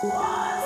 [0.00, 0.57] One.